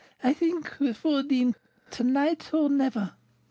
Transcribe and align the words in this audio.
"I 0.23 0.33
think 0.33 0.77
with 0.79 0.97
fourline, 0.97 1.53
to 1.91 2.03
night 2.03 2.55
or 2.55 2.71
never." 2.71 3.13